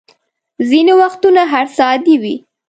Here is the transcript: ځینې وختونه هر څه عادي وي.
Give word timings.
ځینې 0.69 0.93
وختونه 1.01 1.41
هر 1.53 1.65
څه 1.75 1.81
عادي 1.89 2.15
وي. 2.21 2.35